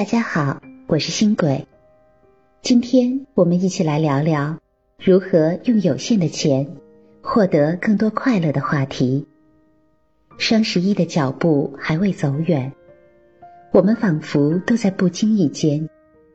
[0.00, 1.66] 大家好，我是新鬼。
[2.62, 4.58] 今天我们一起来聊聊
[4.98, 6.74] 如何用有限的钱
[7.20, 9.26] 获得更多快乐的话题。
[10.38, 12.72] 双十一的脚步还未走远，
[13.72, 15.90] 我们仿佛都在不经意间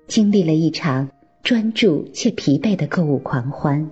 [0.06, 1.10] 经历了一场
[1.42, 3.92] 专注且疲惫的购物狂欢。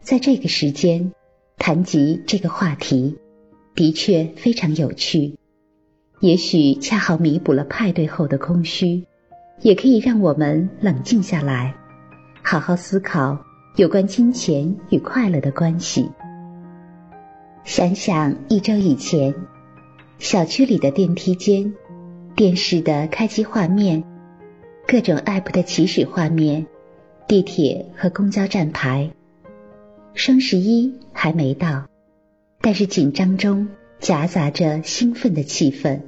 [0.00, 1.12] 在这个时间
[1.56, 3.16] 谈及这个话题，
[3.74, 5.38] 的确非常有趣。
[6.20, 9.06] 也许恰好弥补了派对后的空虚，
[9.62, 11.74] 也可以让我们冷静下来，
[12.42, 13.38] 好好思考
[13.76, 16.10] 有关金钱与快乐的关系。
[17.64, 19.34] 想想一周以前，
[20.18, 21.72] 小区里的电梯间、
[22.36, 24.04] 电视的开机画面、
[24.86, 26.66] 各种 App 的起始画面、
[27.26, 29.10] 地铁和公交站牌。
[30.12, 31.86] 双十一还没到，
[32.60, 33.68] 但是紧张中
[34.00, 36.00] 夹杂着兴奋的气氛。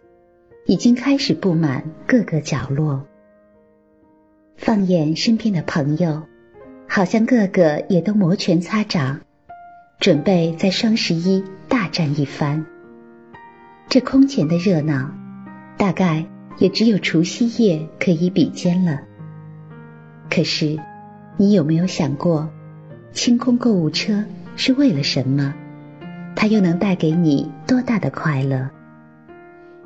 [0.64, 3.04] 已经开始布满各个角落。
[4.56, 6.22] 放眼身边的朋友，
[6.88, 9.20] 好像个个也都摩拳擦掌，
[9.98, 12.64] 准备在双十一大战一番。
[13.88, 15.10] 这空前的热闹，
[15.76, 16.24] 大概
[16.58, 19.00] 也只有除夕夜可以比肩了。
[20.30, 20.78] 可是，
[21.36, 22.48] 你有没有想过，
[23.10, 25.52] 清空购物车是为了什么？
[26.36, 28.70] 它又能带给你多大的快乐？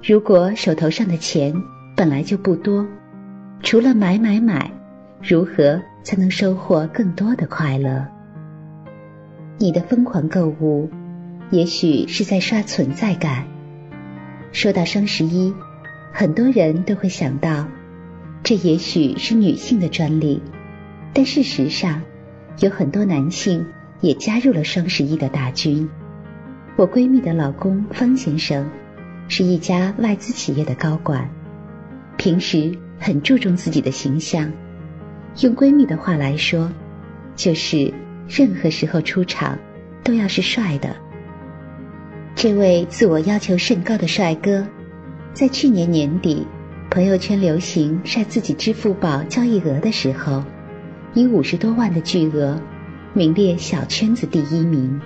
[0.08, 1.52] 如果手头上的钱
[1.96, 2.86] 本来就不多，
[3.60, 4.70] 除了买买买，
[5.20, 8.06] 如何才能收获更多的快乐？
[9.58, 10.88] 你的疯狂购物，
[11.50, 13.48] 也许是在刷存在感。
[14.52, 15.52] 说到双十一，
[16.12, 17.66] 很多人都会想到，
[18.44, 20.40] 这也许是女性的专利，
[21.12, 22.00] 但事实上，
[22.60, 23.66] 有很多男性
[24.00, 25.90] 也加入了双十一的大军。
[26.76, 28.64] 我闺蜜的老公方先生。
[29.28, 31.28] 是一家外资企业的高管，
[32.16, 34.52] 平时很注重自己的形象。
[35.40, 36.70] 用闺蜜的话来说，
[37.34, 37.92] 就是
[38.28, 39.58] 任何时候出场
[40.02, 40.96] 都要是帅的。
[42.34, 44.66] 这位自我要求甚高的帅哥，
[45.34, 46.46] 在去年年底
[46.88, 50.44] 朋友圈流行晒自己支付宝交易额的时候，
[51.14, 52.60] 以五十多万的巨额
[53.12, 55.00] 名列小圈子第一名。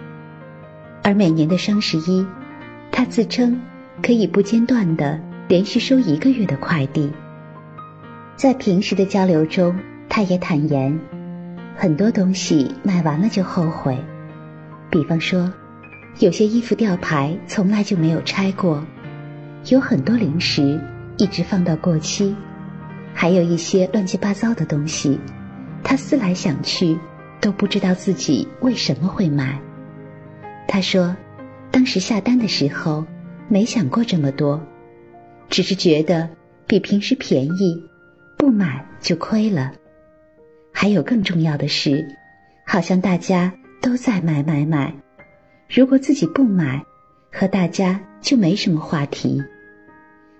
[1.03, 2.27] 而每年的双十一，
[2.93, 3.61] 他自称。
[4.03, 7.13] 可以不间断的连续收一个月的快递。
[8.37, 9.79] 在平时的交流中，
[10.09, 10.99] 他也坦言，
[11.77, 13.99] 很多东西买完了就后悔。
[14.91, 15.53] 比方说，
[16.19, 18.83] 有些衣服吊牌从来就没有拆过，
[19.67, 20.81] 有很多零食
[21.19, 22.35] 一直放到过期，
[23.13, 25.21] 还有一些乱七八糟的东西，
[25.85, 26.99] 他思来想去
[27.41, 29.61] 都不知道自己为什么会买。
[30.67, 31.15] 他说，
[31.71, 33.05] 当时下单的时候。
[33.53, 34.65] 没想过这么多，
[35.49, 36.31] 只是觉得
[36.69, 37.83] 比平时便宜，
[38.39, 39.73] 不买就亏了。
[40.73, 42.07] 还有更重要的是，
[42.65, 43.53] 好像大家
[43.83, 44.95] 都在买买买，
[45.69, 46.81] 如果自己不买，
[47.33, 49.43] 和大家就没什么话题。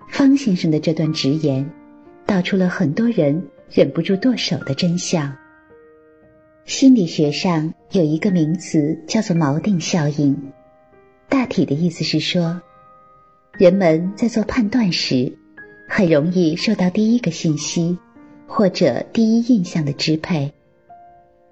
[0.07, 1.69] 方先生的这段直言，
[2.25, 5.35] 道出了很多人忍不住剁手的真相。
[6.63, 10.53] 心理学上有一个名词叫做锚定效应，
[11.27, 12.61] 大体的意思是说。
[13.57, 15.37] 人们在做判断时，
[15.87, 17.97] 很容易受到第一个信息
[18.47, 20.51] 或者第一印象的支配，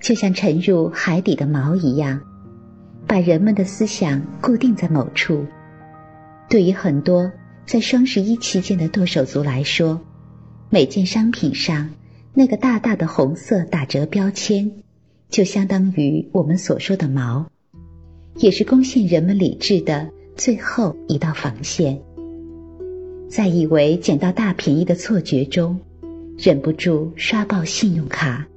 [0.02, 2.22] 就像沉入海底的锚一样，
[3.06, 5.46] 把人们的思想固定在某处。
[6.50, 7.32] 对于很多
[7.66, 10.00] 在双十一期间的剁手族来说，
[10.70, 11.90] 每件商品上
[12.34, 14.72] 那个大大的红色打折标签，
[15.30, 17.46] 就相当于我们所说的锚，
[18.36, 20.10] 也是攻陷人们理智的。
[20.40, 22.00] 最后一道防线，
[23.28, 25.78] 在以为捡到大便宜的错觉中，
[26.38, 28.48] 忍不住刷爆信用卡。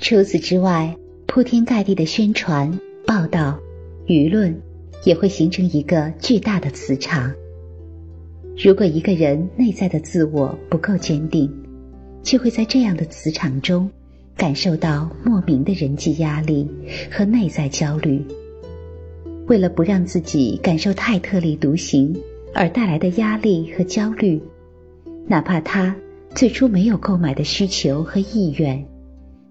[0.00, 0.96] 除此之外，
[1.28, 3.56] 铺天盖地的宣传、报道、
[4.08, 4.60] 舆论，
[5.04, 7.32] 也会形成一个巨大的磁场。
[8.58, 11.48] 如果一个人内在的自我不够坚定，
[12.24, 13.88] 就会在这样的磁场中
[14.36, 16.68] 感受到莫名的人际压力
[17.08, 18.20] 和内在焦虑。
[19.46, 22.16] 为了不让自己感受太特立独行
[22.52, 24.42] 而带来的压力和焦虑，
[25.26, 25.94] 哪怕他
[26.34, 28.84] 最初没有购买的需求和意愿，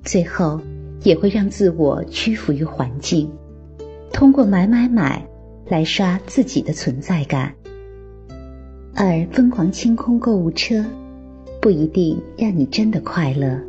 [0.04, 0.60] 最后
[1.04, 3.32] 也会让自我屈服于环境，
[4.12, 5.26] 通过买买买
[5.68, 7.54] 来刷自己的存在感。
[8.94, 10.84] 而疯狂清空购物车
[11.62, 13.60] 不一定让你真的快乐。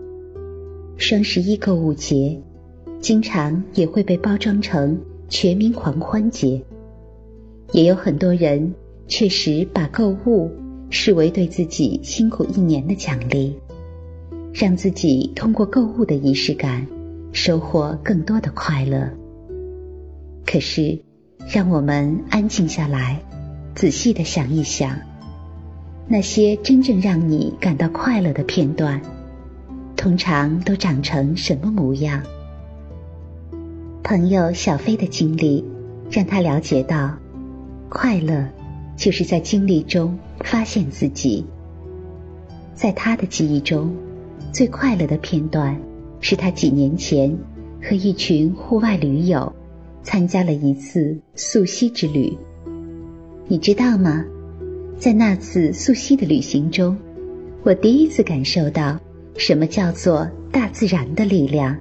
[0.96, 2.40] 双十一购物节
[3.00, 4.99] 经常也会被包装成。
[5.28, 6.62] 全民狂欢节，
[7.73, 8.75] 也有很多人
[9.08, 10.50] 确实把购物
[10.88, 13.55] 视为对自己辛苦一年的奖励，
[14.55, 16.87] 让自己通过购物的仪式感
[17.32, 19.11] 收获更多的快乐。
[20.46, 21.02] 可是，
[21.52, 23.20] 让我们安静下来，
[23.75, 24.96] 仔细的想一想，
[26.06, 29.00] 那些真正让你感到快乐的片段，
[29.96, 32.22] 通常都长成什么模样？
[34.08, 35.64] 朋友小飞的经历，
[36.12, 37.12] 让他了解到，
[37.88, 38.47] 快乐
[38.97, 41.44] 就是在经历中发现自己。
[42.73, 43.93] 在他的记忆中，
[44.53, 45.76] 最快乐的片段
[46.20, 47.37] 是他几年前
[47.82, 49.53] 和一群户外驴友。
[50.05, 52.38] 参加了一次溯溪之旅，
[53.49, 54.25] 你知道吗？
[54.97, 56.97] 在那次溯溪的旅行中，
[57.64, 59.00] 我第一次感受到
[59.37, 61.76] 什么叫做大自然的力量。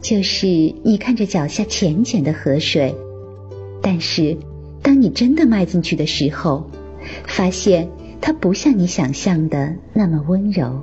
[0.00, 2.94] 就是你看着脚下浅浅的河水，
[3.82, 4.36] 但是
[4.82, 6.70] 当你真的迈进去的时候，
[7.26, 7.88] 发现
[8.20, 10.82] 它不像你想象的那么温柔，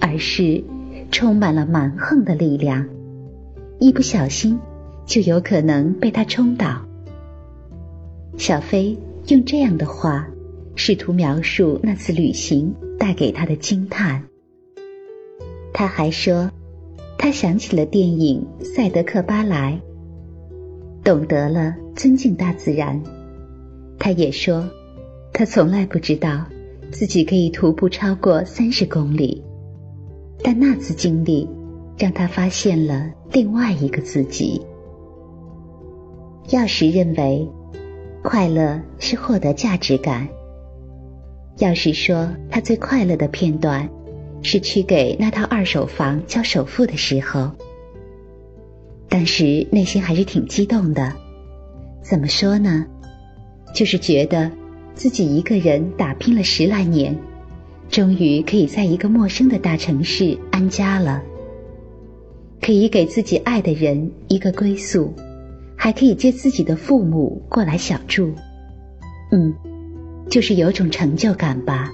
[0.00, 0.62] 而是
[1.10, 2.88] 充满了蛮横的力量，
[3.78, 4.58] 一不小心。
[5.06, 6.86] 就有可能被他冲倒。
[8.38, 8.96] 小飞
[9.26, 10.28] 用这样的话
[10.76, 14.22] 试图描述那次旅行带给他的惊叹。
[15.72, 16.48] 他还说，
[17.22, 19.78] 他想起了电影《赛德克巴莱》，
[21.04, 22.98] 懂得了尊敬大自然。
[23.98, 24.66] 他也说，
[25.30, 26.46] 他从来不知道
[26.90, 29.44] 自己可以徒步超过三十公里，
[30.42, 31.46] 但那次经历
[31.98, 34.58] 让他发现了另外一个自己。
[36.48, 37.46] 钥匙认为，
[38.22, 40.26] 快乐是获得价值感。
[41.58, 43.86] 钥匙说，他最快乐的片段
[44.42, 47.50] 是去给那套二手房交首付的时候。
[49.08, 51.12] 当时内心还是挺激动的。
[52.02, 52.86] 怎么说呢？
[53.74, 54.50] 就是觉得
[54.94, 57.16] 自己一个人打拼了十来年，
[57.88, 61.22] 终于可以在一个陌生的大城市安家了，
[62.60, 65.12] 可以给自己爱的人一个归宿。
[65.76, 68.34] 还可以接自己的父母过来小住，
[69.32, 69.54] 嗯，
[70.28, 71.90] 就是有种成就感吧。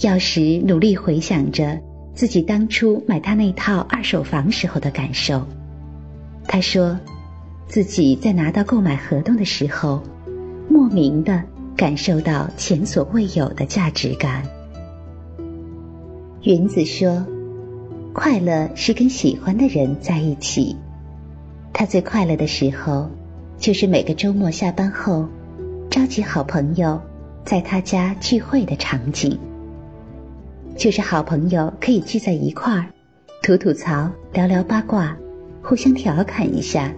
[0.00, 1.78] 钥匙努力回想着
[2.14, 5.46] 自己当初买他那套二手房时候的感受，
[6.48, 6.98] 他说
[7.68, 10.02] 自己在拿到购买合同的时候，
[10.70, 11.42] 莫名的
[11.76, 14.42] 感受到前所未有的价值感。
[16.44, 17.22] 云子说，
[18.14, 20.74] 快乐是跟喜欢的人在一起。
[21.74, 23.10] 他最快乐的时候，
[23.58, 25.28] 就是每个周末下班后，
[25.90, 26.98] 召集好朋友
[27.44, 29.38] 在他家聚会的场景。
[30.80, 32.86] 就是好朋友可以聚在一块儿，
[33.42, 35.14] 吐吐槽、聊聊八卦、
[35.62, 36.90] 互相调侃一下。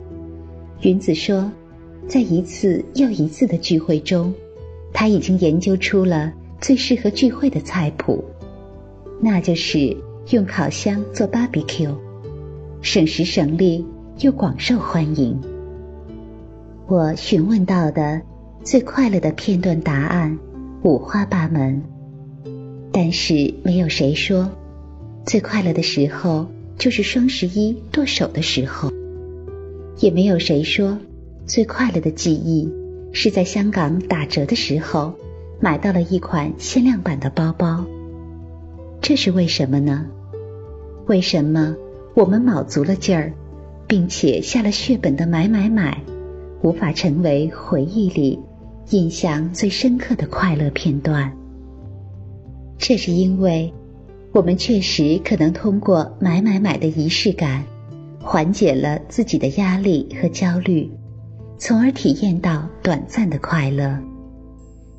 [0.83, 1.51] 云子说，
[2.07, 4.33] 在一次又一次的聚会中，
[4.93, 8.25] 他已经研究出了最适合聚会的菜谱，
[9.21, 9.97] 那就是
[10.31, 11.93] 用烤箱做 barbecue，
[12.83, 13.85] 省时省力。
[14.21, 15.37] 又广受欢迎。
[16.87, 18.23] 我询问到的
[18.63, 20.39] 最快乐的片段答案
[20.85, 21.83] 五花八门，
[22.93, 24.51] 但是没有谁说
[25.25, 26.47] 最快乐的时候
[26.79, 28.91] 就是双十一剁手的时候，
[29.99, 30.99] 也没有谁说
[31.47, 32.71] 最快乐的记忆
[33.13, 35.15] 是在香港打折的时候
[35.61, 37.85] 买到了一款限量版的包包。
[39.01, 40.07] 这是为什么呢？
[41.07, 41.75] 为什么
[42.15, 43.33] 我们卯足了劲儿？
[43.89, 46.03] 并且下了血本的买买买，
[46.63, 48.39] 无法成为回忆里
[48.91, 51.33] 印象最深刻的快乐片段。
[52.85, 53.73] 这是因为，
[54.33, 57.65] 我们确实可能通过买买买的仪式感，
[58.21, 60.91] 缓解了自己的压力和焦虑，
[61.59, 63.97] 从而体验到短暂的快乐。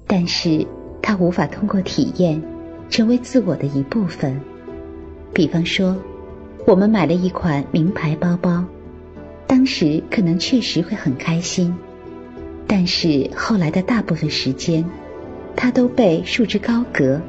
[0.07, 0.65] 但是，
[1.01, 2.41] 它无法通过体验
[2.89, 4.39] 成为自我的一部分。
[5.33, 5.93] 比方说，
[6.65, 8.63] 我们买了一款名牌包包。
[9.45, 11.75] 当时可能确实会很开心，
[12.65, 14.85] 但是后来的大部分时间，
[15.53, 17.21] 它都被束之高阁，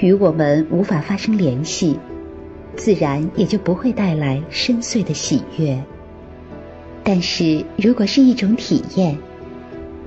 [0.00, 1.98] 与我们无法发生联系，
[2.76, 5.82] 自然也就不会带来深邃的喜悦。
[7.02, 9.18] 但是如果是一种体验，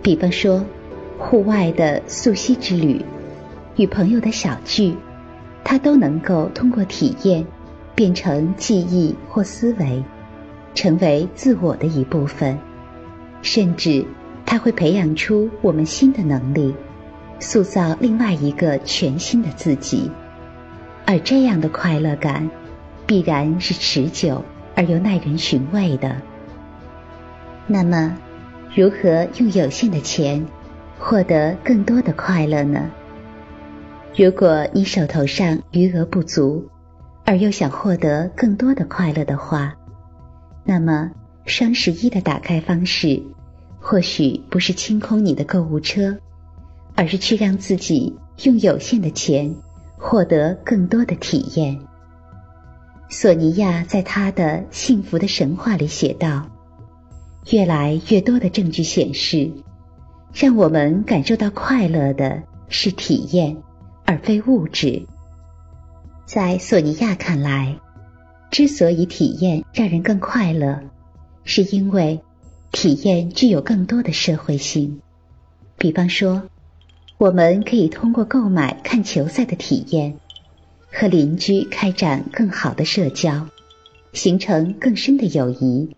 [0.01, 0.63] 比方说
[1.17, 3.03] 户外的溯溪之旅，
[3.75, 4.95] 与朋友的小聚，
[5.63, 7.45] 它都能够通过体验
[7.93, 10.03] 变成记忆或思维。
[10.73, 12.57] 成为自我的一部分，
[13.41, 14.05] 甚至
[14.45, 16.73] 它会培养出我们新的能力，
[17.41, 20.09] 塑造另外一个全新的自己。
[21.05, 22.49] 而这样的快乐感，
[23.05, 24.45] 必然是持久
[24.75, 26.15] 而又耐人寻味的。
[27.67, 28.15] 那么，
[28.73, 30.45] 如何用有限的钱
[30.97, 32.89] 获得更多的快乐呢？
[34.15, 36.69] 如果你手头上余额不足，
[37.25, 39.73] 而又想获得更多的快乐的话，
[40.63, 41.11] 那么
[41.45, 43.21] 双十一的打开方式，
[43.79, 46.17] 或许不是清空你的购物车，
[46.95, 49.55] 而是去让自己用有限的钱
[49.97, 51.79] 获得更多的体验。
[53.09, 56.49] 索尼娅在她的《幸福的神话》里写道
[57.51, 59.51] ：“越来越多的证据显示，
[60.33, 63.57] 让我们感受到快乐的是体验，
[64.05, 65.05] 而非物质。”
[66.25, 67.77] 在索尼娅看来，
[68.49, 70.79] 之所以体验让人更快乐，
[71.43, 72.21] 是因为
[72.71, 75.01] 体验具有更多的社会性。
[75.77, 76.43] 比方说，
[77.21, 80.17] 我们可以通过购买看球赛的体验。
[80.91, 83.47] 和邻居开展更好的社交，
[84.11, 85.95] 形成更深的友谊。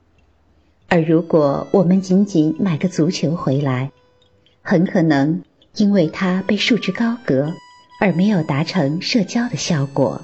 [0.90, 3.92] 而如果我们仅仅买个足球回来，
[4.62, 5.44] 很可能
[5.78, 7.54] 因为它被束之高阁，
[8.02, 10.22] 而没有达成社交的效果。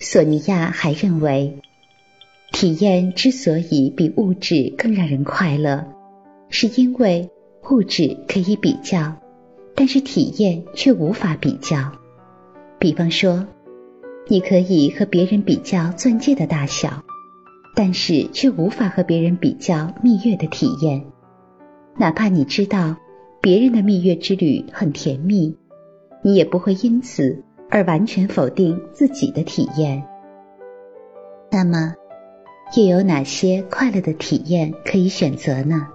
[0.00, 1.60] 索尼娅还认为，
[2.50, 5.84] 体验之所以比物质更让人快乐，
[6.48, 7.28] 是因为
[7.70, 9.16] 物质可以比较，
[9.76, 11.92] 但是体验却无法比较。
[12.78, 13.46] 比方说，
[14.26, 17.04] 你可以和别人比较钻戒的大小，
[17.76, 21.04] 但是却无法和别人比较蜜月的体验。
[21.96, 22.96] 哪怕你知道
[23.40, 25.56] 别人的蜜月之旅很甜蜜，
[26.22, 30.02] 你也不会因此而完全否定自己的体验。
[31.50, 31.94] 那么，
[32.76, 35.86] 又有哪些快乐的体验可以选择呢？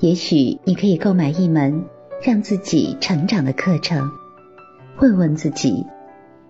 [0.00, 1.84] 也许你可以购买一门
[2.22, 4.10] 让自己成长的课程。
[5.00, 5.84] 问问自己，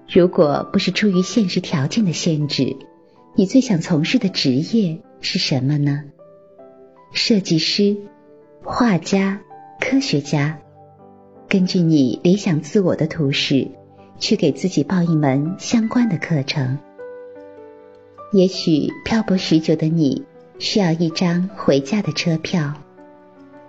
[0.08, 2.76] 如果不是出于现实条件的限制，
[3.34, 6.04] 你最想从事的职业是什么呢？
[7.12, 7.96] 设计师、
[8.62, 9.40] 画家、
[9.80, 10.58] 科学家，
[11.48, 13.68] 根据你理想自我的图示，
[14.18, 16.78] 去给自己报一门相关的课程。
[18.32, 20.24] 也许漂泊许久的你
[20.58, 22.74] 需要一张回家的车票。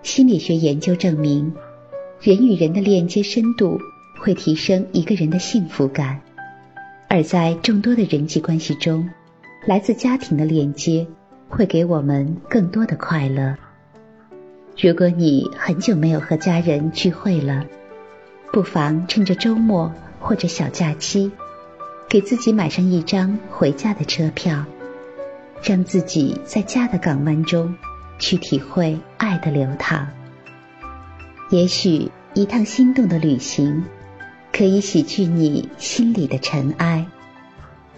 [0.02, 1.52] 心理学研究证明，
[2.20, 3.80] 人与人的链接深度。
[4.20, 6.20] 会提升一个人的幸福感，
[7.08, 9.08] 而在众多的人际关系中，
[9.64, 11.06] 来自家庭的链接
[11.48, 13.54] 会给我们更多的快乐。
[14.76, 17.64] 如果你很久没有和家人聚会了，
[18.52, 21.30] 不妨趁着周末或者小假期，
[22.08, 24.64] 给自己买上一张回家的车票，
[25.62, 27.72] 让自己在家的港湾中
[28.18, 30.08] 去体会爱的流淌。
[31.50, 33.84] 也许一趟心动的旅行。
[34.50, 37.06] 可以洗去你心里的尘埃，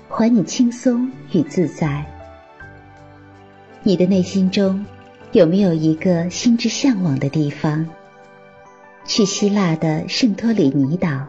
[0.09, 2.05] 还你轻松与自在。
[3.83, 4.85] 你的内心中
[5.33, 7.87] 有没有一个心之向往的地方？
[9.07, 11.29] 去希腊的圣托里尼岛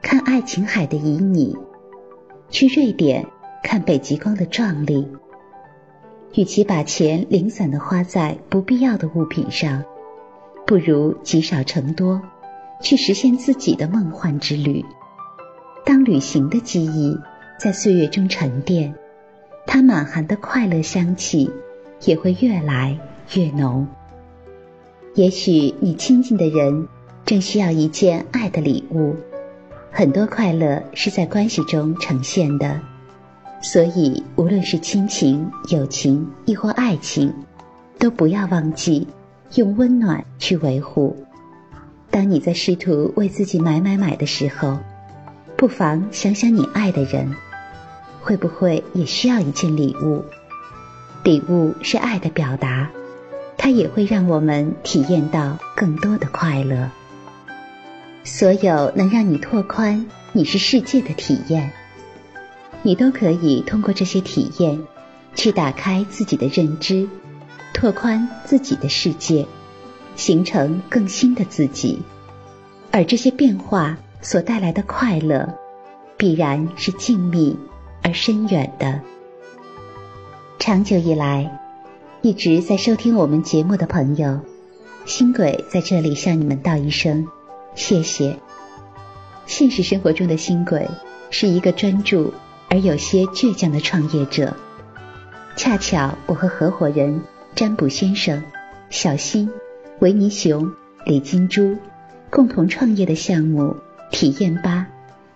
[0.00, 1.58] 看爱琴海的旖旎，
[2.48, 3.26] 去瑞典
[3.62, 5.06] 看北极光的壮丽。
[6.34, 9.84] 与其把钱零散的花在不必要的物品上，
[10.66, 12.20] 不如积少成多。
[12.80, 14.84] 去实现自己的梦幻之旅。
[15.86, 17.16] 当旅行的记忆
[17.56, 18.92] 在岁月中沉淀，
[19.68, 21.48] 它满含的快乐香气
[22.00, 22.98] 也会越来
[23.36, 23.86] 越浓。
[25.14, 26.88] 也许你亲近的人
[27.24, 29.14] 正需要一件爱的礼物。
[29.92, 32.80] 很多快乐是在关系中呈现的，
[33.62, 37.32] 所以无论是亲情、友情亦或爱情，
[37.96, 39.06] 都不要忘记
[39.54, 41.16] 用温暖去维护。
[42.10, 44.78] 当你在试图为自己买买买的时候，
[45.56, 47.34] 不妨想想你爱的人，
[48.20, 50.24] 会不会也需要一件礼物？
[51.24, 52.90] 礼物是爱的表达，
[53.56, 56.90] 它也会让我们体验到更多的快乐。
[58.24, 61.72] 所有能让你拓宽你是世界的体验，
[62.82, 64.82] 你都可以通过这些体验，
[65.34, 67.08] 去打开自己的认知，
[67.82, 69.44] 拓宽自己的世界。
[70.14, 72.00] 形成更新的自己，
[72.92, 75.52] 而这些变化所带来的快乐，
[76.16, 77.56] 必然是静谧
[78.02, 79.00] 而深远的。
[80.60, 81.60] 长久以来，
[82.20, 84.38] 一直在收听我们节目的朋友，
[85.06, 87.26] 新鬼在这里向你们道一声
[87.74, 88.38] 谢谢。
[89.46, 90.86] 现实生活中的新鬼
[91.30, 92.32] 是一个专注
[92.68, 94.54] 而有些倔强的创业者，
[95.56, 97.22] 恰巧我和合伙人
[97.54, 98.42] 占卜先生
[98.90, 99.50] 小新。
[99.98, 100.72] 维尼熊、
[101.04, 101.76] 李金珠
[102.28, 103.76] 共同创业的项目
[104.10, 104.88] “体验吧”，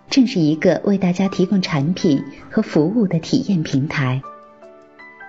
[0.09, 4.21] 正是一个为大家提供产品和服务的体验平台。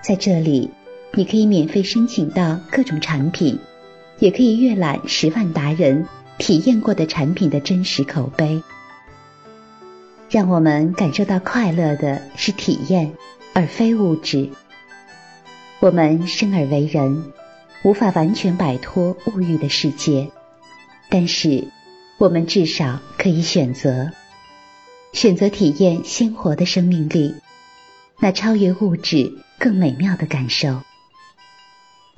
[0.02, 0.70] 在这里，
[1.12, 3.60] 你可以免费申请到各种产品，
[4.18, 6.06] 也可以阅览十万达人
[6.38, 8.60] 体验过的产品的真实口碑。
[10.30, 13.12] 让我们感受到快乐的是体验，
[13.52, 14.50] 而非物质。
[15.80, 17.32] 我们生而为人，
[17.84, 20.28] 无法完全摆脱物欲的世界，
[21.08, 21.68] 但是
[22.18, 24.10] 我们至少可以选择，
[25.12, 27.36] 选择体验鲜活的生命力，
[28.18, 30.82] 那超越物质更美妙的感受。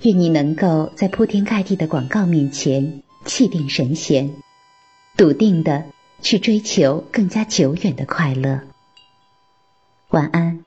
[0.02, 4.34] 愿你能够在铺天盖地的广告面前气定神闲，
[5.18, 5.84] 笃定的
[6.22, 8.62] 去追求更加久远的快乐。
[10.08, 10.64] 晚安。